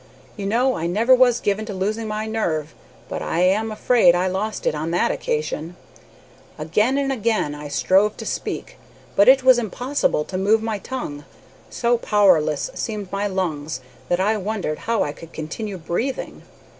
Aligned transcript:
You 0.35 0.47
know 0.47 0.73
I 0.77 0.87
never 0.87 1.13
was 1.13 1.39
given 1.39 1.63
to 1.65 1.75
losing 1.75 2.07
my 2.07 2.25
nerve, 2.25 2.73
but 3.07 3.21
I 3.21 3.41
am 3.41 3.71
afraid 3.71 4.15
I 4.15 4.25
lost 4.25 4.65
it 4.65 4.73
on 4.73 4.89
that 4.89 5.11
occasion. 5.11 5.75
Again 6.57 6.97
and 6.97 7.11
again 7.11 7.53
I 7.53 7.67
strove 7.67 8.17
to 8.17 8.25
speak, 8.25 8.77
but 9.15 9.29
it 9.29 9.43
was 9.43 9.59
impossible 9.59 10.23
to 10.25 10.39
move 10.39 10.63
my 10.63 10.79
tongue. 10.79 11.25
So 11.69 11.99
powerless 11.99 12.71
seemed 12.73 13.11
my 13.11 13.27
lungs 13.27 13.79
that 14.09 14.19
I 14.19 14.37
wondered 14.37 14.79
how 14.89 15.03
I 15.03 15.11
could 15.11 15.33
continue 15.33 15.77
breathing. 15.77 16.41